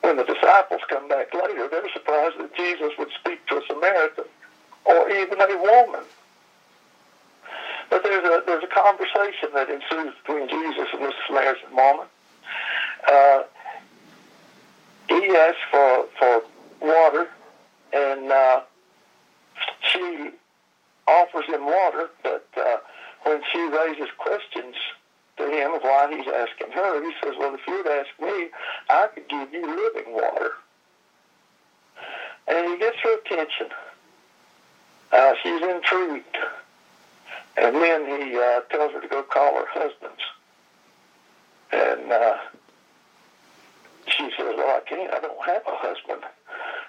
When 0.00 0.16
the 0.16 0.24
disciples 0.24 0.80
come 0.88 1.08
back 1.08 1.34
later, 1.34 1.68
they're 1.68 1.92
surprised 1.92 2.38
that 2.38 2.54
Jesus 2.54 2.92
would 2.98 3.10
speak 3.18 3.44
to 3.46 3.56
a 3.56 3.62
Samaritan 3.66 4.24
or 4.84 5.10
even 5.10 5.40
a 5.40 5.56
woman. 5.58 6.04
But 7.90 8.02
there's 8.02 8.24
a 8.24 8.42
there's 8.46 8.64
a 8.64 8.68
conversation 8.68 9.48
that 9.54 9.70
ensues 9.70 10.14
between 10.22 10.48
Jesus 10.48 10.88
and 10.92 11.02
this 11.02 11.14
Samaritan 11.26 11.74
woman. 11.74 12.06
Uh, 13.10 13.42
he 15.08 15.36
asks 15.36 15.58
for 15.70 16.06
for 16.18 16.42
water, 16.80 17.28
and 17.92 18.30
uh, 18.30 18.60
she 19.80 20.30
offers 21.08 21.46
him 21.46 21.64
water, 21.64 22.10
but 22.22 22.46
uh, 22.56 22.76
when 23.24 23.42
she 23.52 23.60
raises 23.60 24.08
questions 24.18 24.74
to 25.36 25.48
him 25.48 25.72
of 25.74 25.82
why 25.82 26.08
he's 26.10 26.26
asking 26.26 26.72
her, 26.72 27.02
he 27.02 27.12
says, 27.22 27.34
well, 27.38 27.54
if 27.54 27.60
you'd 27.66 27.86
ask 27.86 28.08
me, 28.20 28.48
I 28.90 29.08
could 29.14 29.28
give 29.28 29.52
you 29.52 29.66
living 29.66 30.12
water. 30.12 30.52
And 32.46 32.68
he 32.70 32.78
gets 32.78 32.96
her 33.02 33.18
attention. 33.18 33.68
Uh, 35.12 35.34
she's 35.42 35.62
intrigued. 35.62 36.36
And 37.56 37.76
then 37.76 38.06
he 38.06 38.36
uh, 38.36 38.60
tells 38.70 38.92
her 38.92 39.00
to 39.00 39.08
go 39.08 39.22
call 39.22 39.54
her 39.54 39.66
husbands. 39.68 40.22
And 41.72 42.12
uh, 42.12 42.36
she 44.06 44.30
says, 44.36 44.54
well, 44.56 44.76
I 44.76 44.80
can't. 44.88 45.12
I 45.12 45.20
don't 45.20 45.44
have 45.46 45.62
a 45.66 45.76
husband. 45.76 46.22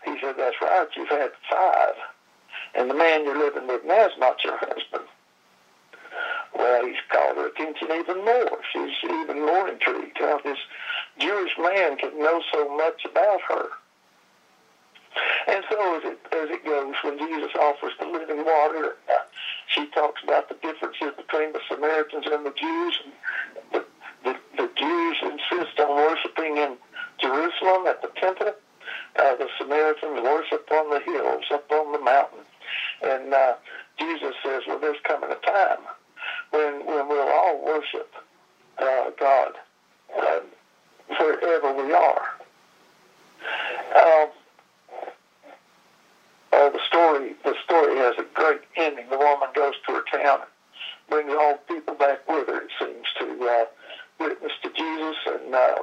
He 0.05 0.17
said, 0.21 0.36
that's 0.38 0.55
right. 0.62 0.88
You've 0.95 1.10
had 1.10 1.32
five. 1.49 1.95
And 2.75 2.89
the 2.89 2.93
man 2.93 3.23
you're 3.23 3.38
living 3.38 3.67
with 3.67 3.84
now 3.86 4.05
is 4.08 4.13
not 4.19 4.43
your 4.43 4.58
husband. 4.62 5.05
Well, 6.55 6.86
he's 6.86 6.97
called 7.12 7.38
her 7.38 7.47
attention 7.47 7.88
even 7.91 8.25
more. 8.25 8.60
She's 8.73 8.95
even 9.03 9.45
more 9.45 9.69
intrigued 9.69 10.17
how 10.17 10.39
this 10.43 10.58
Jewish 11.19 11.51
man 11.60 11.97
could 11.97 12.15
know 12.15 12.41
so 12.51 12.75
much 12.75 13.05
about 13.05 13.41
her. 13.47 13.69
And 15.47 15.63
so 15.69 15.97
as 15.97 16.03
it, 16.03 16.19
as 16.32 16.49
it 16.49 16.65
goes, 16.65 16.95
when 17.03 17.17
Jesus 17.17 17.51
offers 17.60 17.93
the 17.99 18.05
living 18.05 18.45
water, 18.45 18.95
she 19.67 19.88
talks 19.88 20.21
about 20.23 20.49
the 20.49 20.55
differences 20.55 21.13
between 21.17 21.53
the 21.53 21.62
Samaritans 21.69 22.25
and 22.32 22.45
the 22.45 22.53
Jews. 22.53 22.99
And 23.03 23.13
the, 23.73 23.86
the, 24.23 24.36
the 24.58 24.69
Jews 24.75 25.17
insist 25.23 25.79
on 25.79 25.95
worshiping 25.95 26.58
in 26.58 26.77
Jerusalem 27.19 27.88
at 27.88 28.01
the 28.01 28.10
temple. 28.19 28.53
Uh, 29.15 29.36
the 29.36 29.47
Samaritans 29.60 30.21
worship 30.21 30.69
on 30.71 30.89
the 30.89 30.99
hills, 30.99 31.43
up 31.51 31.71
on 31.71 31.91
the 31.91 31.99
mountain. 31.99 32.45
And 33.01 33.33
uh, 33.33 33.53
Jesus 33.97 34.33
says, 34.43 34.63
well, 34.67 34.79
there's 34.79 34.97
coming 35.03 35.29
a 35.31 35.45
time 35.45 35.79
when, 36.51 36.85
when 36.85 37.07
we'll 37.07 37.29
all 37.29 37.63
worship 37.65 38.12
uh, 38.77 39.09
God 39.19 39.53
uh, 40.17 40.39
wherever 41.19 41.73
we 41.73 41.93
are. 41.93 42.21
Uh, 43.95 44.27
the 46.51 46.79
story 46.88 47.35
the 47.43 47.55
story 47.63 47.97
has 47.97 48.15
a 48.17 48.25
great 48.33 48.62
ending. 48.75 49.05
The 49.09 49.17
woman 49.17 49.49
goes 49.55 49.73
to 49.88 49.93
her 49.93 50.03
town 50.12 50.41
and 50.41 50.49
brings 51.09 51.31
all 51.31 51.59
the 51.67 51.73
people 51.73 51.95
back 51.95 52.27
with 52.27 52.47
her, 52.47 52.62
it 52.62 52.71
seems, 52.79 53.05
to 53.19 53.47
uh, 53.47 53.65
witness 54.19 54.51
to 54.63 54.69
Jesus 54.69 55.17
and 55.25 55.55
uh, 55.55 55.75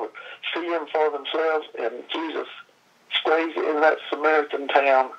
see 0.55 0.66
him 0.66 0.87
for 0.92 1.11
themselves. 1.11 1.66
And 1.79 1.94
Jesus 2.12 2.48
stays 3.20 3.57
in 3.57 3.81
that 3.81 3.98
Samaritan 4.11 4.68
town 4.68 5.11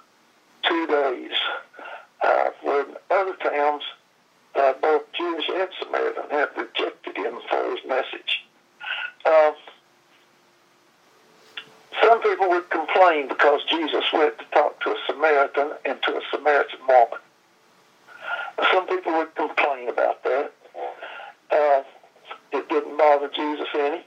two 0.63 0.87
days. 0.87 1.31
Uh, 2.21 2.49
when 2.63 2.85
other 3.11 3.35
towns 3.35 3.83
uh, 4.55 4.73
both 4.81 5.03
Jewish 5.13 5.45
and 5.49 5.69
Samaritan, 5.79 6.23
have 6.31 6.49
rejected 6.57 7.15
him 7.15 7.35
for 7.49 7.69
his 7.71 7.79
message. 7.87 8.43
Uh, 9.25 9.51
some 12.01 12.21
people 12.21 12.49
would 12.49 12.69
complain 12.69 13.27
because 13.27 13.61
Jesus 13.69 14.03
went 14.13 14.37
to 14.39 14.45
talk 14.45 14.79
to 14.81 14.91
a 14.91 14.97
Samaritan 15.07 15.71
and 15.85 16.01
to 16.03 16.17
a 16.17 16.21
Samaritan 16.31 16.79
woman. 16.87 17.19
Some 18.71 18.87
people 18.87 19.13
would 19.13 19.35
complain 19.35 19.89
about 19.89 20.23
that. 20.23 20.51
Uh, 21.51 21.83
it 22.51 22.67
didn't 22.69 22.97
bother 22.97 23.29
Jesus 23.35 23.67
any, 23.75 24.03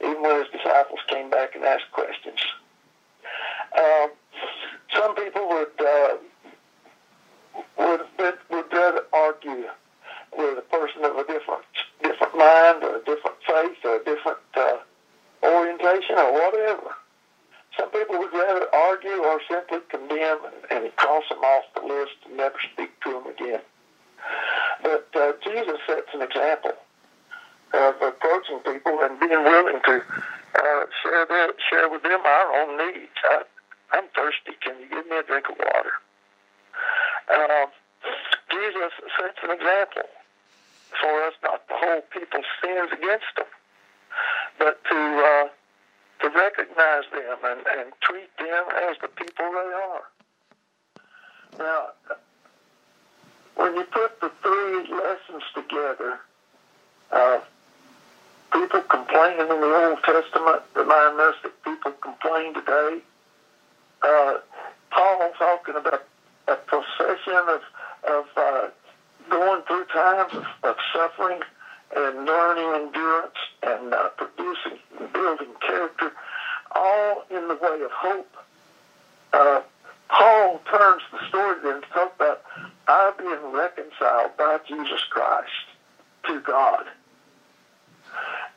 even 0.00 0.22
when 0.22 0.38
his 0.38 0.48
disciples 0.52 1.00
came 1.08 1.30
back 1.30 1.54
and 1.56 1.64
asked 1.64 1.90
questions. 1.92 2.38
Uh, 3.76 4.08
some 4.94 5.14
people 5.16 5.48
would 5.48 5.68
would 8.50 8.72
rather 8.72 9.02
argue 9.12 9.64
with 10.36 10.58
a 10.58 10.66
person 10.70 11.04
of 11.04 11.16
a 11.16 11.24
different 11.24 11.64
different 12.02 12.36
mind 12.36 12.82
or 12.84 12.96
a 12.96 13.04
different 13.04 13.36
faith 13.46 13.78
or 13.84 13.96
a 13.96 14.04
different 14.04 14.38
uh, 14.56 14.76
orientation 15.42 16.16
or 16.18 16.32
whatever. 16.32 16.94
Some 17.78 17.90
people 17.90 18.18
would 18.18 18.32
rather 18.32 18.66
argue 18.74 19.22
or 19.22 19.40
simply 19.48 19.78
condemn 19.88 20.38
and, 20.70 20.84
and 20.84 20.96
cross 20.96 21.24
them 21.28 21.38
off 21.38 21.64
the 21.74 21.86
list 21.86 22.16
and 22.26 22.36
never 22.36 22.58
speak 22.72 22.90
to 23.04 23.12
them 23.12 23.26
again. 23.26 23.60
But 24.82 25.08
uh, 25.14 25.32
Jesus 25.44 25.78
sets 25.86 26.08
an 26.12 26.22
example 26.22 26.72
of 27.74 27.94
approaching 28.02 28.58
people 28.64 28.98
and 29.02 29.20
being 29.20 29.44
willing 29.44 29.80
to 29.84 30.02
uh, 30.02 30.84
share 31.02 31.26
that, 31.26 31.50
share 31.70 31.88
with 31.88 32.02
them 32.02 32.20
our 32.24 32.62
own 32.62 32.78
needs. 32.78 33.12
I, 33.24 33.42
I'm 33.92 34.04
thirsty. 34.14 34.58
Can 34.60 34.80
you 34.80 34.88
give 34.88 35.06
me 35.08 35.18
a 35.18 35.22
drink 35.22 35.46
of 35.48 35.56
water? 35.58 35.92
Uh, 37.28 37.66
Jesus 38.50 38.92
sets 39.18 39.38
an 39.42 39.50
example 39.50 40.08
for 41.00 41.22
us 41.28 41.34
not 41.42 41.66
to 41.68 41.74
hold 41.76 42.10
people's 42.10 42.48
sins 42.62 42.90
against 42.92 43.30
them, 43.36 43.50
but 44.58 44.82
to 44.84 44.96
uh, 44.96 45.48
to 46.20 46.28
recognize 46.36 47.04
them 47.12 47.38
and, 47.44 47.60
and 47.78 47.92
treat 48.00 48.36
them 48.38 48.64
as 48.88 48.96
the 49.00 49.08
people 49.08 49.46
they 49.52 49.72
are. 49.72 50.02
Now, 51.58 52.16
when 53.54 53.74
you 53.74 53.84
put 53.84 54.20
the 54.20 54.30
three 54.42 54.94
lessons 54.94 55.42
together, 55.54 56.18
uh, 57.12 57.40
people 58.52 58.80
complaining 58.82 59.40
in 59.40 59.48
the 59.48 59.88
Old 59.88 60.02
Testament 60.02 60.62
remind 60.74 61.20
us 61.20 61.34
that 61.42 61.62
people 61.64 61.92
complain 61.92 62.54
today. 62.54 62.98
Uh, 64.02 64.34
Paul 64.90 65.32
talking 65.38 65.74
about 65.76 66.04
a 66.48 66.56
procession 66.56 67.42
of, 67.48 67.60
of 68.08 68.24
uh, 68.36 68.68
going 69.28 69.62
through 69.62 69.84
times 69.86 70.32
of, 70.34 70.44
of 70.62 70.76
suffering 70.92 71.40
and 71.96 72.24
learning 72.24 72.86
endurance 72.86 73.36
and 73.62 73.92
uh, 73.92 74.08
producing 74.10 74.78
building 75.12 75.54
character, 75.60 76.12
all 76.74 77.24
in 77.30 77.48
the 77.48 77.54
way 77.54 77.80
of 77.82 77.90
hope. 77.90 78.36
Uh, 79.32 79.60
Paul 80.08 80.60
turns 80.70 81.02
the 81.12 81.18
story 81.28 81.56
then 81.62 81.82
to 81.82 81.88
talk 81.88 82.14
about 82.16 82.42
our 82.88 83.12
being 83.12 83.52
reconciled 83.52 84.36
by 84.36 84.58
Jesus 84.66 85.02
Christ 85.10 85.50
to 86.26 86.40
God. 86.40 86.86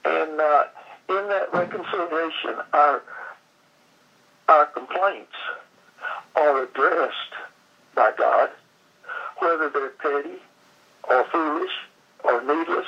And 0.05 0.39
uh, 0.39 0.63
in 1.09 1.27
that 1.27 1.53
reconciliation, 1.53 2.55
our 2.73 3.01
our 4.47 4.65
complaints 4.65 5.35
are 6.35 6.63
addressed 6.63 7.33
by 7.95 8.11
God, 8.17 8.49
whether 9.39 9.69
they're 9.69 9.89
petty 9.91 10.39
or 11.09 11.25
foolish 11.31 11.71
or 12.23 12.41
needless 12.41 12.87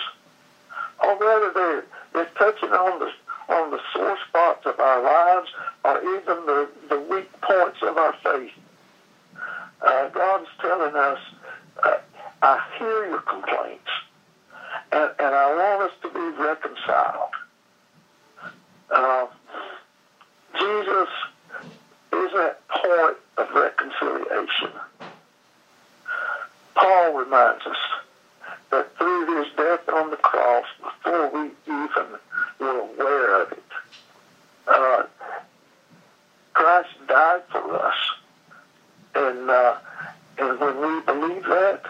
or 1.01 1.17
whether 1.17 1.51
they're, 1.53 1.86
they're 2.13 2.32
touching 2.38 2.69
on 2.69 2.99
the 2.99 3.12
on 3.49 3.71
the 3.71 3.79
sore 3.93 4.17
spots 4.29 4.65
of 4.65 4.79
our 4.79 5.01
lives 5.03 5.49
or 5.84 5.99
even 5.99 6.45
the, 6.45 6.69
the 6.89 6.99
weak 6.99 7.29
points 7.41 7.77
of 7.82 7.97
our 7.97 8.15
faith. 8.23 8.51
Uh, 9.82 10.10
God 10.10 10.41
is 10.43 10.47
telling 10.62 10.95
us, 10.95 11.19
uh, 11.84 11.97
I 12.41 12.63
hear 12.77 13.08
your 13.08 13.21
complaints, 13.21 13.89
and, 14.93 15.12
and 15.19 15.36
I 15.36 15.56
want 15.56 15.91
us 15.91 15.97
to 16.03 16.10
be 16.10 16.41
reconciled. 16.41 17.32
Uh, 18.89 19.27
Jesus 20.58 21.10
is 22.13 22.32
that 22.34 22.60
point 22.69 23.17
of 23.38 23.49
reconciliation. 23.53 24.71
Paul 26.75 27.13
reminds 27.13 27.65
us 27.65 27.77
that 28.73 28.97
through 28.97 29.38
his 29.38 29.53
death 29.55 29.88
on 29.89 30.09
the 30.09 30.17
cross, 30.17 30.65
before 30.81 31.29
we 31.29 31.51
even 31.67 32.07
were 32.59 32.79
aware 32.79 33.43
of 33.43 33.51
it, 33.51 33.63
uh, 34.67 35.03
Christ 36.53 36.89
died 37.07 37.43
for 37.51 37.75
us. 37.75 37.95
And, 39.13 39.49
uh, 39.49 39.77
and 40.39 40.59
when 40.59 40.75
we 40.81 41.01
believe 41.01 41.43
that, 41.43 41.83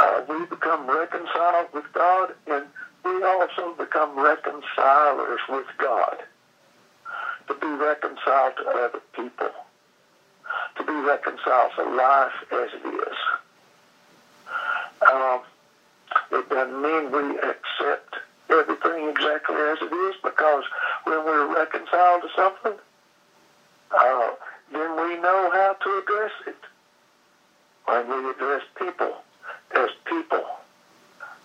uh, 0.00 0.22
we 0.28 0.46
become 0.46 0.86
reconciled 0.88 1.68
with 1.72 1.84
God, 1.92 2.34
and 2.48 2.66
we 3.04 3.22
also 3.22 3.74
become 3.74 4.18
reconcilers 4.18 5.40
with 5.48 5.66
God. 5.78 6.24
To 7.46 7.54
be 7.54 7.66
reconciled 7.68 8.56
to 8.56 8.68
other 8.68 9.02
people. 9.12 9.50
To 10.76 10.84
be 10.84 10.92
reconciled 10.92 11.72
to 11.76 11.84
life 11.84 12.32
as 12.50 12.70
it 12.72 12.86
is. 12.86 13.16
Um, 15.08 15.40
it 16.32 16.48
doesn't 16.48 16.82
mean 16.82 17.12
we 17.12 17.38
accept 17.38 18.16
everything 18.48 19.08
exactly 19.08 19.56
as 19.56 19.78
it 19.82 19.92
is 19.92 20.14
because 20.22 20.64
when 21.04 21.24
we're 21.24 21.54
reconciled 21.54 22.22
to 22.22 22.28
something, 22.34 22.72
uh, 23.90 24.30
then 24.72 24.96
we 24.96 25.16
know 25.20 25.50
how 25.52 25.76
to 25.82 26.02
address 26.02 26.32
it. 26.46 26.56
When 27.84 28.08
we 28.08 28.30
address 28.30 28.62
people 28.76 29.14
as 29.74 29.90
people, 30.06 30.44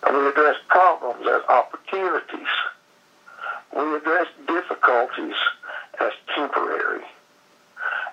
and 0.04 0.16
we 0.16 0.28
address 0.28 0.56
problems 0.68 1.26
as 1.26 1.42
opportunities, 1.48 2.54
we 3.76 3.96
address 3.96 4.26
difficulties 4.46 5.34
as 6.00 6.12
temporary 6.34 7.04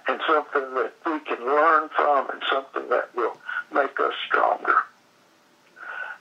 and 0.08 0.20
something 0.28 0.74
that 0.76 0.94
we 1.06 1.20
can 1.20 1.44
learn 1.46 1.90
from 1.90 2.30
and 2.30 2.42
something 2.52 2.90
that 2.90 3.16
will 3.16 3.38
make 3.74 4.00
us 4.00 4.14
stronger. 4.28 4.84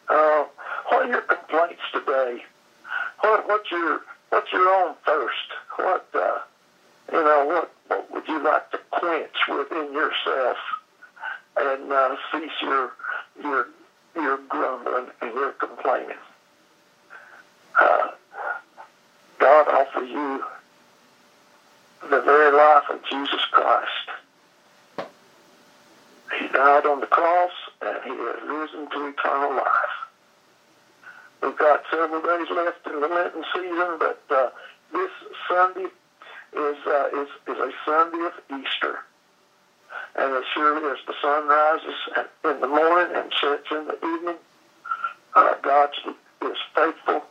Uh, 0.08 0.44
what 0.88 1.06
are 1.06 1.08
your 1.08 1.22
complaints 1.22 1.82
today? 1.92 2.42
What, 3.20 3.48
what's 3.48 3.70
your 3.70 4.00
what's 4.30 4.52
your 4.52 4.68
own 4.68 4.94
thirst? 5.06 5.48
What 5.76 6.06
uh, 6.14 6.38
you 7.12 7.24
know? 7.24 7.44
What 7.46 7.72
what 7.88 8.12
would 8.12 8.28
you 8.28 8.42
like 8.42 8.70
to 8.72 8.78
quench 8.90 9.36
within 9.48 9.92
yourself 9.92 10.56
and 11.56 11.92
uh, 11.92 12.16
cease 12.32 12.50
your 12.62 12.92
your 13.42 13.68
your 14.14 14.38
grumbling 14.48 15.06
and 15.22 15.34
your 15.34 15.52
complaining? 15.52 16.18
Uh, 17.80 18.10
God 19.38 19.68
offers 19.68 20.08
you 20.08 20.44
the 22.02 22.20
very 22.20 22.54
life 22.54 22.84
of 22.90 23.00
Jesus 23.10 23.40
Christ. 23.50 23.88
He 26.38 26.48
died 26.48 26.86
on 26.86 27.00
the 27.00 27.06
cross 27.06 27.52
and 27.84 27.98
he 28.04 28.10
has 28.10 28.42
risen 28.48 28.90
to 28.90 29.08
eternal 29.08 29.56
life. 29.56 29.96
We've 31.42 31.58
got 31.58 31.82
several 31.90 32.22
days 32.22 32.48
left 32.50 32.86
in 32.86 33.00
the 33.00 33.08
Lenten 33.08 33.44
season, 33.54 33.98
but 33.98 34.22
uh, 34.30 34.48
this 34.92 35.10
Sunday 35.48 35.88
is, 36.56 36.76
uh, 36.86 37.08
is, 37.12 37.28
is 37.48 37.58
a 37.58 37.70
Sunday 37.84 38.24
of 38.24 38.32
Easter. 38.60 39.00
And 40.16 40.32
as 40.34 40.44
surely 40.54 40.88
as 40.90 40.98
the 41.06 41.14
sun 41.20 41.48
rises 41.48 41.94
in 42.44 42.60
the 42.60 42.68
morning 42.68 43.16
and 43.16 43.32
sets 43.40 43.70
in 43.70 43.86
the 43.86 43.96
evening, 43.96 44.36
uh, 45.34 45.54
God 45.62 45.90
is 46.42 46.56
faithful 46.74 47.22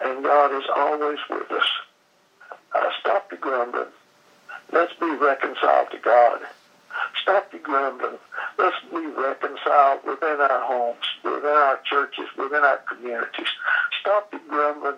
and 0.00 0.22
God 0.22 0.54
is 0.54 0.64
always 0.74 1.18
with 1.30 1.50
us. 1.50 1.68
Uh, 2.74 2.90
stop 3.00 3.30
the 3.30 3.36
grumbling. 3.36 3.86
Let's 4.72 4.92
be 4.94 5.10
reconciled 5.10 5.90
to 5.92 5.98
God. 5.98 6.40
Stop 7.22 7.52
the 7.52 7.58
grumbling. 7.58 8.18
Let's 8.58 8.76
reconciled 9.74 10.04
within 10.04 10.40
our 10.40 10.60
homes, 10.60 11.04
within 11.22 11.50
our 11.50 11.78
churches, 11.84 12.24
within 12.38 12.62
our 12.62 12.78
communities. 12.88 13.46
Stop 14.00 14.30
the 14.30 14.40
grumbling 14.48 14.94